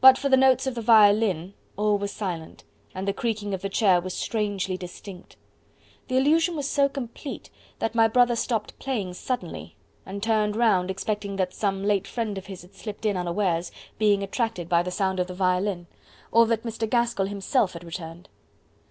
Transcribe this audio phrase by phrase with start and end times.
[0.00, 2.64] But for the tones of the violin, all was silent,
[2.94, 5.36] and the creaking of the chair was strangely distinct.
[6.08, 9.76] The illusion was so complete that my brother stopped playing suddenly,
[10.06, 14.22] and turned round expecting that some late friend of his had slipped in unawares, being
[14.22, 15.88] attracted by the sound of the violin,
[16.32, 16.88] or that Mr.
[16.88, 18.30] Gaskell himself had returned.